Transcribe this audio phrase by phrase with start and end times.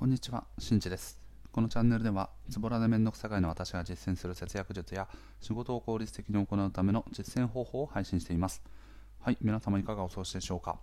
[0.00, 1.20] こんにちは、しんちです。
[1.52, 5.06] このチャンネルでは、ズボラでめんどくさがいの私が実践する節約術や
[5.42, 8.62] 仕事を効率的に行うための実践方法を配信しています。
[9.18, 10.78] はい、皆様いかがお過ごしでしょうか。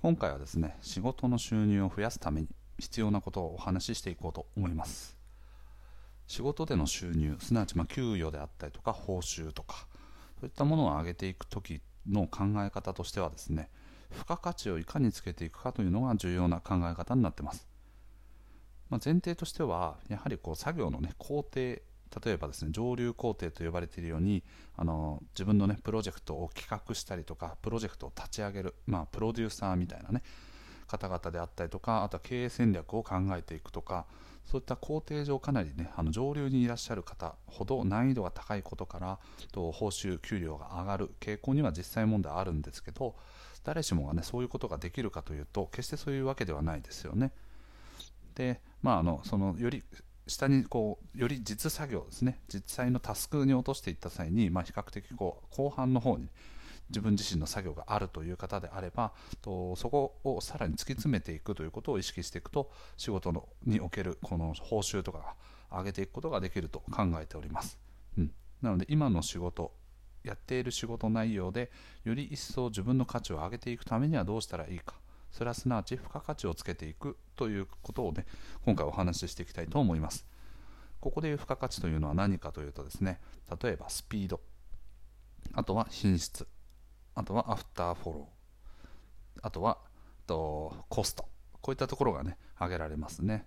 [0.00, 2.48] 今回はですね、仕事の収入を増やすために
[2.78, 5.18] 必要なことをお話ししていこうと思います。
[6.28, 9.88] 仕事での収入、すなわちまあ給与であったりとか報酬とか、
[10.38, 13.68] そういったものを上げていくときの考え方としてはですね、
[14.14, 17.68] 付加価値をいかにつけていくかというのが重要な考え方になってます。
[18.90, 21.82] まあ、前提としては、やはりこう作業の、ね、工程、例
[22.26, 24.44] えばですね上流工程と呼ばれているように
[24.76, 30.22] あの自分の、ね、プロジェクトを企画したりとか、プロジェクトを立ち上げる、まあ、プロデューサーみたいな、ね、
[30.86, 34.06] 方々であったりとか、あとは経営戦略を考えていくとか、
[34.44, 39.18] そういった工程上かなり、ね、あの上流にいらっしゃる方ほど難易度が高いことから
[39.52, 43.16] と報酬、給料が上がる傾向には実際問題あるんですけど
[43.64, 47.32] 誰しもが、ね、そういうことができるかというと決してそういうわけではないですよね。
[48.34, 49.82] で、まあ、あのそのより
[50.26, 52.40] 下にこうより実作業ですね。
[52.48, 56.28] 実際のタスクに落としていった際に、まあ、比較的こう後半の方に
[56.90, 65.18] 自分自身の作業があるという方であればとそこをさらに突き詰めていくということを意識していくと仕事のにおけるこの報酬とか
[65.70, 67.78] が上げていくことができると考えております、
[68.18, 68.30] うん、
[68.60, 69.72] なので今の仕事
[70.24, 71.70] やっている仕事内容で
[72.04, 74.96] より一層自分の価値を上げていくためにはどうしたらいいか。
[75.30, 78.24] それはすなわち付加価値をつけていくということをね
[78.64, 80.26] 今回お話ししていきたいと思います。
[81.00, 83.20] ここでいう付加価値というのは何かというとですね
[83.62, 84.40] 例えばスピード。
[85.52, 86.46] あとは品質。
[87.14, 89.40] あとはアフターフォロー。
[89.42, 89.78] あとは
[90.26, 91.26] とコスト。
[91.60, 93.46] こういったところがね挙げられますね。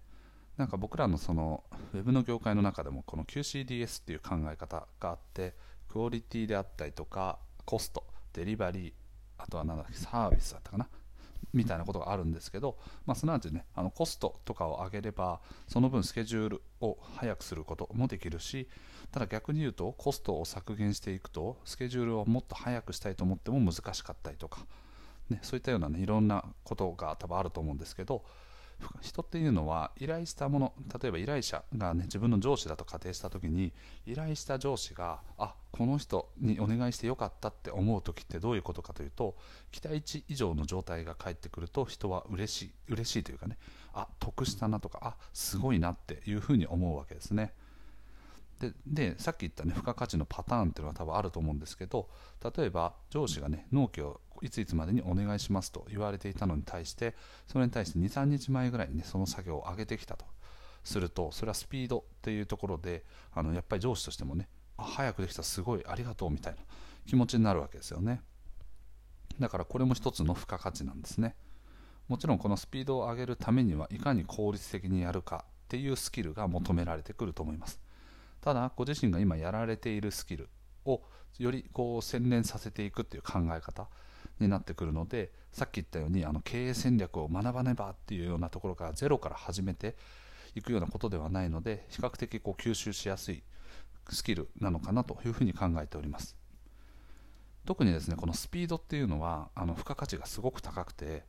[0.58, 5.55] なんか僕らのそのウェブの業界の中でもこの QCDS っていう考え方があって
[5.98, 8.03] クオリティであったりとかコスト
[8.34, 8.94] デリバリー
[9.40, 10.88] あとは何だっけサービスだったかな
[11.54, 18.67] みたいなことがあるんですけど、まあ、すなわちねあのコストとかを上げればその分スケジュールを早くすることもできるし
[19.12, 24.67] ただ逆に言うとコストを削減していくとスケジュールをもっと早くしたいと思っても難しかったりとか、
[25.32, 28.23] ね、そういったような、ね、いろんなことが多分あると思うんですけど
[29.02, 33.73] 人っていうのは依頼したもの例えば依頼者が、ね、自分の上司だと仮定した時に
[34.05, 39.36] 依頼した上司があこの人にお願いしてよかったって思う時ってどういうことかというと
[39.71, 43.58] 期待値以上の状態が返ってくると人は嬉しい嬉しいというかね
[43.93, 47.54] あ得したなとかあすごいなっていうふうに思うわけですね。
[48.60, 52.10] ででさっき言った、ね、付加価値のパターンっていうのは多分あると思うんですけど
[52.56, 57.16] 例えば上司がね納期をいついつまでにお願いしますと言われていたのに対して
[57.48, 60.26] それに対して23日前ぐらいにねその作業を上げてきたと。
[60.88, 63.04] するとそれはスピードっていうところで
[63.34, 64.48] あのやっぱり上司としてもね
[64.78, 66.60] 早くできたすごいありがとうみたいな
[67.06, 68.22] 気持ちになるわけですよね。
[69.39, 71.36] だからこれも一つの付加価値なんですね。
[72.08, 77.82] もちろんこのスピードを上げるためにはいかに効率的にやるかっていうスキルが求められてくると思います。
[78.42, 80.49] ただご自身が今やられているスキル
[80.86, 81.02] を
[81.39, 83.87] よりこう洗練させていくっていう考え方
[84.39, 89.95] になってくるのでさっき言ったようにあの経営戦略を学ばねばっていうようなところからゼロから始めて
[90.55, 93.43] いくようなことではないので比較的こう吸収しやすい
[94.09, 96.36] スキルなのかなというふうに考えております。
[97.65, 101.26] 特にですねこのスピードっていうのはあの付加価値がすごく高くて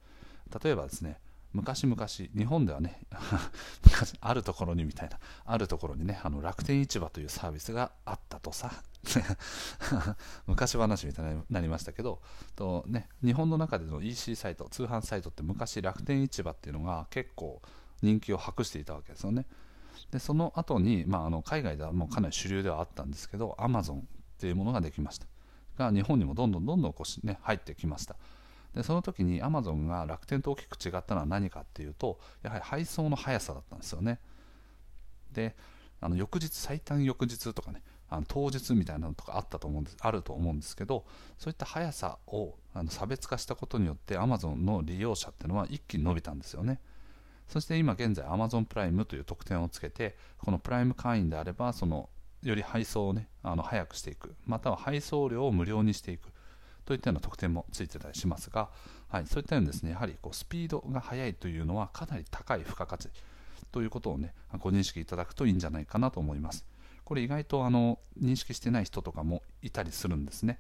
[0.63, 1.19] 例えばですね
[1.53, 3.01] 昔々日本ではね
[3.85, 8.71] 昔あるところにみたいなあるところにねあの楽天市場というサービスがあったとさ
[10.47, 12.21] 昔話みたいになりましたけど
[12.55, 17.63] と、ね、日本の中での EC サイト通販サイトって昔楽天市場っていうのが結構
[18.03, 19.47] 人気を博していたわけですよね。
[20.11, 24.05] でその後に、まあ、あの海外ではもうかなり主流ではあったんですけど Amazon っ
[24.39, 25.27] ていうものができました。
[25.79, 28.17] が日本にもどんどんどんどんこう、ね、入ってきました。
[28.79, 34.21] でその時にアマゾンが楽天と大きく違ったのは何かっていうとやはり配送の速さだったんですよね。
[35.33, 35.57] で
[36.01, 41.05] あの翌日最短翌日とかねあの当日みたいなのとかあったと思うんですあると思うんですけど
[41.39, 46.81] そういった速さをあの差別化したことによってアマゾンの利用者っていうのは一気に伸びたんですよね。
[47.49, 52.09] そして今現在アマゾンプライムという特典をつけてこのプライム会員であればその
[52.45, 54.37] より配送をねあの早くしていく。
[54.47, 56.31] または配送料を無料にしていく。
[56.89, 58.71] といったような特典もついてたりしますが、
[59.09, 63.11] はい、そういったようにですねやはりこうスピードが速いというのはかなり高い付加価値
[63.71, 66.65] ということをねご認識いただくといいんじゃないかなと思います。
[67.05, 70.59] これ意外とあの認識してない人とかもいたりするんですね。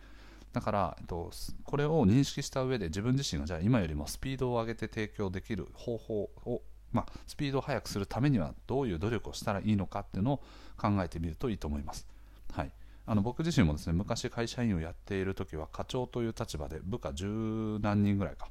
[0.52, 1.30] だから、えっと、
[1.64, 10.36] これを認識した上で自分自身がじゃあ今よりもスピードを上げて提供できる方法をまあ、スピードを速くするためにはどういう努力をしたらいいのかっていうのを
[10.78, 12.06] 考えてみるといいと思います。
[12.52, 12.72] はい、
[13.10, 18.50] あの僕自身もですね昔会社員をやっている時は課長という立場で部下十何人ぐらいか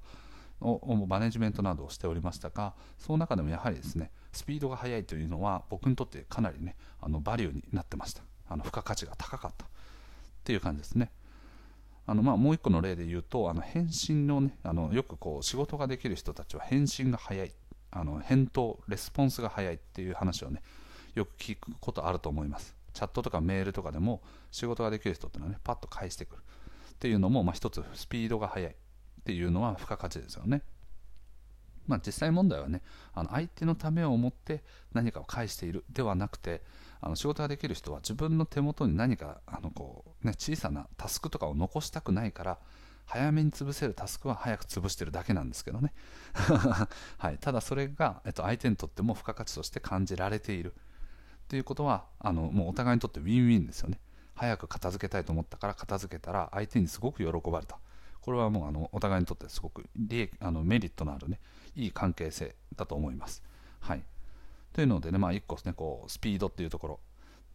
[0.59, 8.23] をマネジメントなどをしておりましたがその中でもやはりですねスピードが速いというのは僕にとってかなりねあのバリューになってました。
[8.49, 9.65] あの付加価値が高かった。
[9.65, 9.69] っ
[10.43, 11.11] ていう感じですね。
[12.05, 17.53] あのまあもう一個の例で言うとあの返信のねあのよくこう仕事ができる人たちは返信が早い。
[17.91, 20.61] あの返答レスポンスが早いっていう話をね
[21.15, 22.76] よく聞くことあると思います。
[22.97, 26.41] チャットとかメールとかでも仕事ができる人っていうのはねパッと返してくる
[26.93, 28.75] っていうのも、まあ、一つスピードが速いっ
[29.23, 30.63] ていうのは付加価値ですよね。
[31.85, 32.81] まあ、実際問題はね
[33.13, 34.63] あの相手のためを思って
[34.93, 36.61] 何かを返しているではなくて
[36.99, 42.57] あの仕事ができる人は自分の手元に何かあのこう、ね、小さなタスクとかを残したくないから
[43.05, 45.93] 早めに潰せるタスクは早く潰してるだけなんですけどね、
[47.17, 50.73] はい、ただそれが、えっと、相手にとっても付加価値として感じられている。
[51.47, 53.99] ということはあのもうお互いにとってウィンウィンですよね。
[54.35, 57.79] 早く片付けたいと思ったから片付けたら相手にすごく喜ばれた。
[58.21, 61.39] これはもうあのお互いにとってすごく利益あのメリットのあるね
[61.75, 63.41] いい関係性だと思います。
[63.79, 64.03] はい、
[64.73, 66.99] というのでね、まあ、1個ですねこうスピードっていうところ。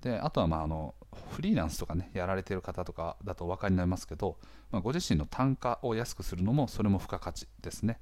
[0.00, 0.94] であとはまああの
[1.31, 4.37] フリーランスとかねやられてる方とかだとお分かりになりますけど、
[4.73, 8.00] まあ、ご自身の単価を安くするのもそれも付加価値ですね。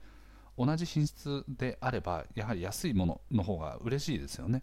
[0.57, 4.63] 同じ品質であればやはり安いものの方が嬉しいですよね。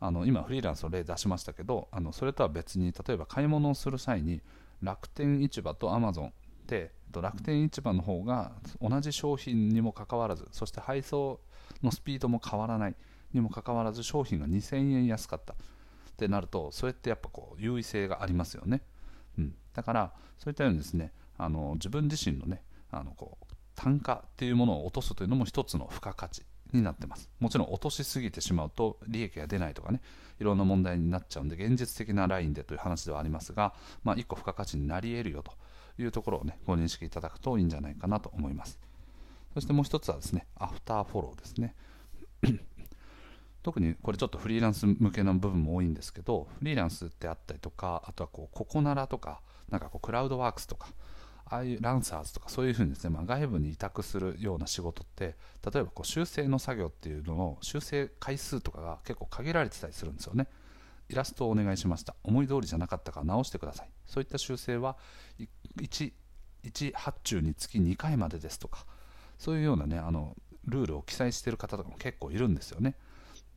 [0.00, 4.40] あの今フリーランスの例出しましたけどあのそれとは別に例えば買い物をする際に
[4.82, 6.32] 楽天市場とアマゾン
[6.66, 11.40] で楽天市場の方が同じ商品にもかかわらずそして配送
[11.82, 12.94] のスピードも変わらない
[13.32, 15.54] にもかかわらず商品が2000円安かった。
[15.54, 15.56] っ
[16.18, 18.82] てなるとそれってやっぱこう優位性がありますよね、
[19.38, 26.42] うん、だからそういったようにですねあの自分自身のねあのこう単価っていうものを落とすというのも一つの付加価値。
[26.72, 27.30] になってます。
[27.40, 30.00] もちろん落としすぎてしまうと利益が出ないとかね
[30.40, 33.74] いろんな問題になっちゃうんで現実的なラインでという話ではありますが、
[34.04, 35.52] まあ、1個付加価値になり得るよと
[36.00, 38.78] いうところをねご認識いただくといいんじゃないかなと思います。
[39.54, 41.74] そしてもう一つはですねアフターフォローですね。
[43.62, 50.88] 特にこれちょっとフリーランス向けの部分も多いんですけどフリーランスってあったりとかあとはこうココナラとかなんかこうクラウドワークスとか
[51.50, 55.36] ああいうランサーズとかそういうふうにですね、まあ、外部に委託するような仕事って
[55.72, 60.46] 例えばこう修正の作業っていうのの修正回数とかが結構限られてたりするんですよね。
[61.08, 62.14] イラストをお願いしました。
[62.22, 63.88] 思い通りじゃなかったから直してください。
[64.06, 64.96] そういった修正は
[65.80, 66.12] 1,
[66.64, 68.84] 1発注につき2回までですとか
[69.38, 70.36] そういうようなねあの
[70.66, 72.94] ルールを記載している方とかも結構いるんですよね。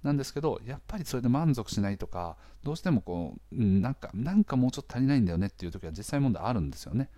[0.02, 7.10] なんですけどやっぱりそれで満足しないとかどうしてもこうなんかなんかもうちょっと足りないんだよねっていう時は実際問題あるんですよね。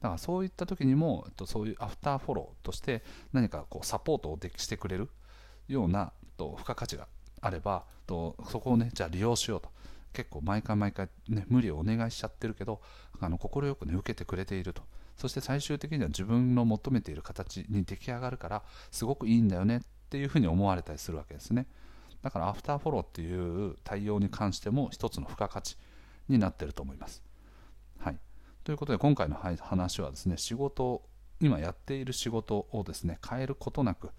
[0.00, 3.02] だからそういった時にもえっとそういうアフターフォローとして
[3.32, 5.08] 何かこうサポートをでしてくれる
[5.68, 7.08] ようなえっと付加価値が
[7.40, 9.70] あればえっとそこをねじゃあ利用しようと。
[10.12, 12.80] 結構毎回毎回、ね、無理をお願いしちゃってるけど
[13.20, 13.30] 快
[13.76, 14.82] く、ね、受けてくれていると。
[15.16, 21.66] そして最終的には自分の求めている形に出来上がるからすごくいいんだよねっていうふうに思われたりするわけですね。
[22.22, 25.76] だからアフターフォローっていう対応に関しても一つの付加価値
[26.28, 27.22] になってると思います。
[27.98, 28.18] はい。
[28.64, 31.02] ということで今回の話はですね仕事
[31.40, 34.10] 今やっている仕事をですね変えることなく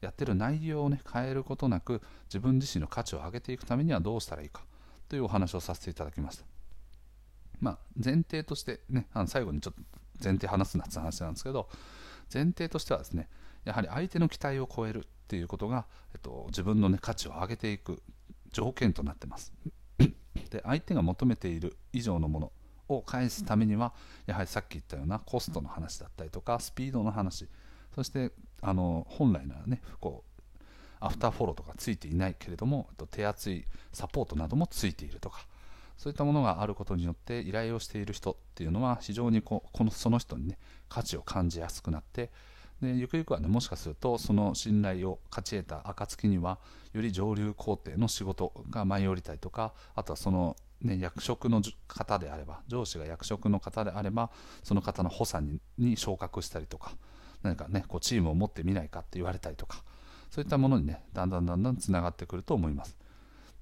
[0.00, 4.62] やってる内容をね変えることなく自分自身の価値を上げていくためにはどうしたらいいか
[5.08, 6.44] というお話をさせていただきました。
[7.60, 9.80] まあ、前提としてねあの最後にちょっと
[10.22, 11.68] 前提話すなって話なんですけど
[12.32, 13.28] 前提としてはですね
[13.64, 18.02] やはり相手の期待を超えるっていうことが、えっと、自分の、ね、価値を上げていく
[18.52, 19.52] 条件となってます。
[20.50, 22.52] で相手が求めている以上のもの
[22.88, 23.92] を返すためには
[24.26, 27.48] やはりさっき言ったようなコストの話だったりとかスピードの話。
[27.94, 30.34] そしてあの本来ならねこう
[31.00, 35.46] アフターフォローとかついていないけれども手厚いサポートなどもついているとか
[35.96, 42.30] そういったものがあることによって依頼をしている人っていうのは非常にここのその人にね価値を感じやすくなって
[42.82, 46.58] でゆくゆくはねもしかするとその信頼を勝ち得た暁には
[46.92, 54.30] より上流工程の仕事が舞い降りたりとかあとはそのね、役職の方であれば上司が役職の方であれば
[54.62, 56.92] その方の補佐にに昇格したりとか
[57.42, 59.82] 何かねこうチームを持ってみないかって言われたりとか
[60.30, 62.96] そういったものにねだんだんだんだんつながってくると思います。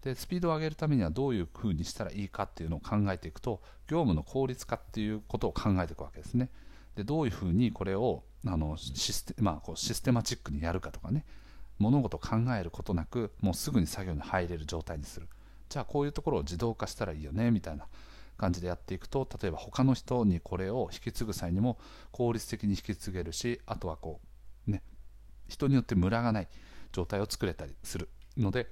[0.03, 6.51] でスピードを上げるためにはどういうふうにしたらいいかっていうのを考えていくと業務の効率化っていうことを考えていくわけですね。
[6.97, 11.25] でどういうふうにこれをあのシステ,、まあ、こうシステマチックにやるかとかね
[11.79, 15.29] 物事を考えることなくもうすぐに作業に入れる状態にする。
[15.73, 17.87] じゃあこういうところを自動化したらいいよねみたいな
[18.37, 21.79] 感じでやっていくと例えば他の人にこれを引き継ぐ際にも
[22.11, 24.21] 効率的に引き継げるしあとはこ
[24.69, 24.83] うね
[25.49, 26.49] 人によってムラがない
[26.93, 28.69] 状態を作れたりするので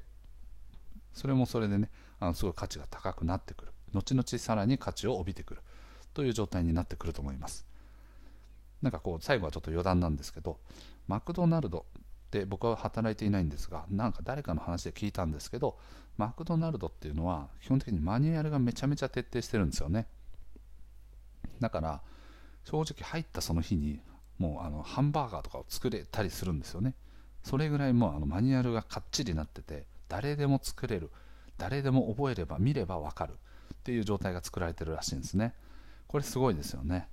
[1.14, 3.73] それもそれでねあのすごい価値が高くなってくる。
[3.95, 5.62] 後々さらに価値を帯びてくる。
[6.12, 7.66] という状態になってくると思います。
[8.83, 10.59] なんかこう最後はちょっと余談なんですけど
[11.07, 11.87] マクドナルド
[12.30, 15.78] で僕は働いていないんですがなんか誰かの話で聞いたんですけど
[16.16, 20.06] マクドナルドっていうのは基本的にマニュアルがめちゃめちゃ徹底してるんですよね。
[21.60, 22.02] だから
[22.64, 24.00] 正直入ったその日に
[24.38, 26.94] もうあのハンバーガーとかを作れたりするんですよね。
[27.42, 31.10] それぐらいもうあのマニュアルがかっちりなってて誰でも作れる
[31.56, 35.54] 誰でも覚えれば見れば分かるっていう状態が作られてるらしいんですね。
[36.06, 37.08] これすごいですよね。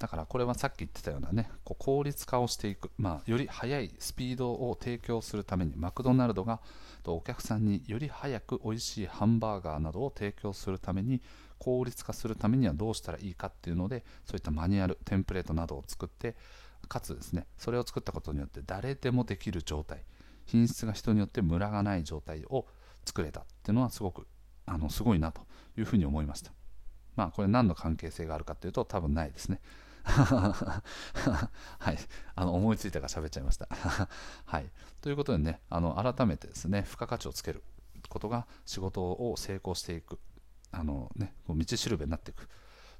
[0.00, 6.60] だからこれはさっき言ってたようなねこう効率化をしていく、まあ、より速いスピードを提供するためにマクドナルドが
[7.06, 11.20] お客さんにより早く美味しいハンバーガーなどを提供するために
[11.58, 16.34] 効率化するためにはどうしたらいいかっていうのでそういったマニュアルテンプレートなどを作って
[16.88, 20.02] かつですねそれを作ったことによって誰でもできる状態
[20.46, 22.66] 品質が人によってムラがない状態を
[23.04, 24.26] 作れたっていうのはすごく
[24.66, 25.42] あのすごいなと
[25.78, 26.52] いうふうに思いました。
[27.16, 29.60] まあこれ何の関係性があるかというと多分ないですね
[30.04, 30.82] は
[31.92, 31.98] い、
[32.34, 33.68] あの思いついたから喋っちゃいました。
[34.44, 37.62] はい、ということでね、あの改めてですね、付加価値をつける
[38.08, 40.20] ことが仕事を成功していく、
[40.72, 42.48] あのね、こう道しるべになっていく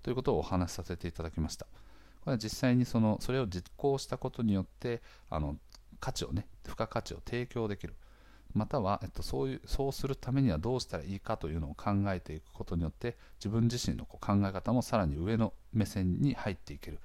[0.03, 1.67] ということをお話しさせていただきました。
[1.67, 5.59] これは実際にそのそれを実行したことによってあの
[6.01, 7.95] 価値をね、付加価値を提供できる。
[8.55, 17.01] または、えっと、そういうそうするためにはどうしたらいいかというのを考えていくことによって自分自身のこう考え方もさらに上の目線に入っていける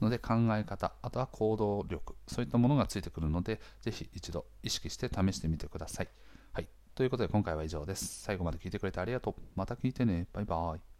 [0.00, 6.08] ので考え方あとは行動力そういったものがついてくるのでぜひ一度意識して試してみてください。
[6.52, 8.22] はい、ということで今回は以上です。
[8.22, 9.34] 最後まで聞いてくれてありがとう。
[9.54, 10.26] また聞いてね。
[10.32, 10.93] バイバイ。